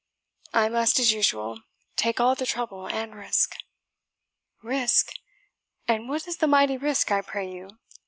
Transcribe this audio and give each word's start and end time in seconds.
I 0.55 0.67
must, 0.67 0.97
as 0.97 1.11
usual, 1.11 1.61
take 1.95 2.19
all 2.19 2.33
the 2.33 2.47
trouble 2.47 2.87
and 2.87 3.13
risk." 3.13 3.55
"Risk! 4.63 5.11
and 5.87 6.09
what 6.09 6.27
is 6.27 6.37
the 6.37 6.47
mighty 6.47 6.75
risk, 6.77 7.11
I 7.11 7.21
pray 7.21 7.47
you?" 7.47 7.69